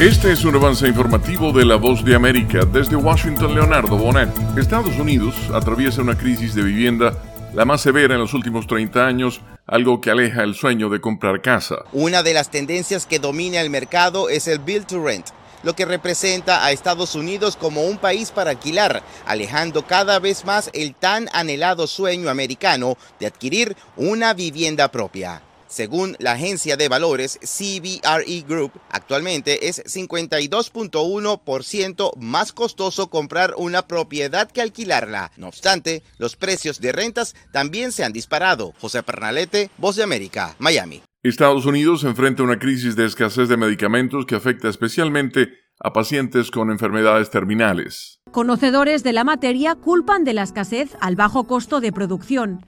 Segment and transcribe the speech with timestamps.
[0.00, 2.60] Este es un avance informativo de La Voz de América.
[2.64, 4.30] Desde Washington, Leonardo Bonet.
[4.56, 7.22] Estados Unidos atraviesa una crisis de vivienda
[7.52, 11.42] la más severa en los últimos 30 años, algo que aleja el sueño de comprar
[11.42, 11.84] casa.
[11.92, 15.26] Una de las tendencias que domina el mercado es el Build to Rent,
[15.64, 20.70] lo que representa a Estados Unidos como un país para alquilar, alejando cada vez más
[20.72, 25.42] el tan anhelado sueño americano de adquirir una vivienda propia.
[25.70, 34.50] Según la agencia de valores CBRE Group, actualmente es 52.1% más costoso comprar una propiedad
[34.50, 35.30] que alquilarla.
[35.36, 38.74] No obstante, los precios de rentas también se han disparado.
[38.80, 41.02] José Pernalete, Voz de América, Miami.
[41.22, 46.72] Estados Unidos enfrenta una crisis de escasez de medicamentos que afecta especialmente a pacientes con
[46.72, 48.18] enfermedades terminales.
[48.32, 52.64] Conocedores de la materia culpan de la escasez al bajo costo de producción.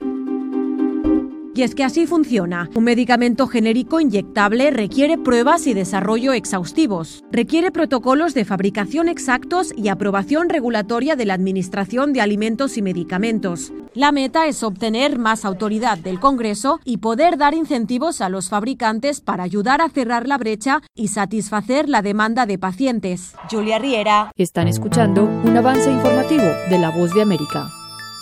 [1.55, 2.69] Y es que así funciona.
[2.73, 7.23] Un medicamento genérico inyectable requiere pruebas y desarrollo exhaustivos.
[7.31, 13.71] Requiere protocolos de fabricación exactos y aprobación regulatoria de la Administración de Alimentos y Medicamentos.
[13.93, 19.21] La meta es obtener más autoridad del Congreso y poder dar incentivos a los fabricantes
[19.21, 23.35] para ayudar a cerrar la brecha y satisfacer la demanda de pacientes.
[23.51, 24.31] Julia Riera.
[24.35, 27.69] Están escuchando un avance informativo de La Voz de América.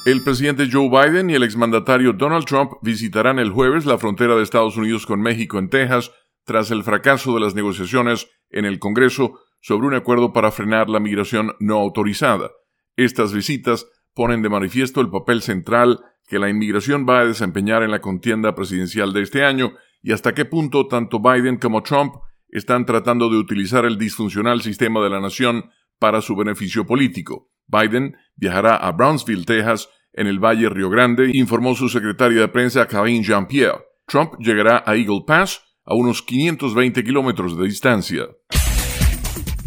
[0.04, 4.42] El presidente Joe Biden y el exmandatario Donald Trump visitarán el jueves la frontera de
[4.42, 6.12] Estados Unidos con México en Texas
[6.44, 11.00] tras el fracaso de las negociaciones en el Congreso sobre un acuerdo para frenar la
[11.00, 12.50] migración no autorizada.
[12.96, 13.86] Estas visitas
[14.16, 18.56] ponen de manifiesto el papel central que la inmigración va a desempeñar en la contienda
[18.56, 22.16] presidencial de este año y hasta qué punto tanto Biden como Trump
[22.50, 27.51] están tratando de utilizar el disfuncional sistema de la nación para su beneficio político.
[27.72, 32.88] Biden viajará a Brownsville, Texas, en el Valle Río Grande, informó su secretaria de prensa
[32.88, 33.80] Karine Jean-Pierre.
[34.06, 38.28] Trump llegará a Eagle Pass, a unos 520 kilómetros de distancia.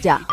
[0.00, 0.26] ya.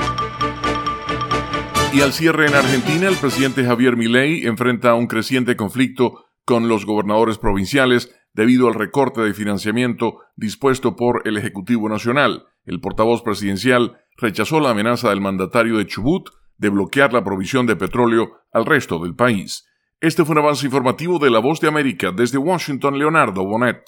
[1.91, 6.85] Y al cierre en Argentina, el presidente Javier Milei enfrenta un creciente conflicto con los
[6.85, 12.45] gobernadores provinciales debido al recorte de financiamiento dispuesto por el Ejecutivo Nacional.
[12.65, 17.75] El portavoz presidencial rechazó la amenaza del mandatario de Chubut de bloquear la provisión de
[17.75, 19.65] petróleo al resto del país.
[19.99, 23.81] Este fue un avance informativo de La Voz de América desde Washington, Leonardo Bonet.